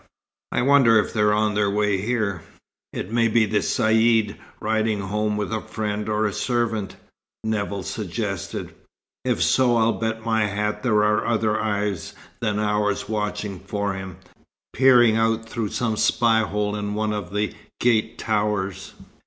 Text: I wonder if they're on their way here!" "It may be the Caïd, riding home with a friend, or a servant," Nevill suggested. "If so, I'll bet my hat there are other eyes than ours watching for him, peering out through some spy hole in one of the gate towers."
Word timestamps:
I 0.51 0.63
wonder 0.63 0.97
if 0.97 1.13
they're 1.13 1.31
on 1.31 1.53
their 1.53 1.69
way 1.69 2.01
here!" 2.01 2.41
"It 2.91 3.11
may 3.11 3.27
be 3.27 3.45
the 3.45 3.59
Caïd, 3.59 4.35
riding 4.59 4.99
home 5.01 5.37
with 5.37 5.53
a 5.53 5.61
friend, 5.61 6.09
or 6.09 6.25
a 6.25 6.33
servant," 6.33 6.95
Nevill 7.43 7.83
suggested. 7.83 8.73
"If 9.23 9.43
so, 9.43 9.77
I'll 9.77 9.93
bet 9.93 10.25
my 10.25 10.47
hat 10.47 10.81
there 10.81 11.03
are 11.03 11.27
other 11.27 11.59
eyes 11.61 12.15
than 12.39 12.57
ours 12.57 13.07
watching 13.07 13.59
for 13.59 13.93
him, 13.93 14.17
peering 14.73 15.17
out 15.17 15.47
through 15.47 15.69
some 15.69 15.95
spy 15.97 16.39
hole 16.39 16.75
in 16.75 16.95
one 16.95 17.13
of 17.13 17.31
the 17.31 17.53
gate 17.79 18.17
towers." 18.17 18.95